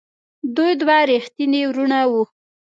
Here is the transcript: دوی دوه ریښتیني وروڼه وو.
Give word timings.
دوی 0.55 0.71
دوه 0.81 0.97
ریښتیني 1.11 1.61
وروڼه 1.67 1.99
وو. 2.11 2.23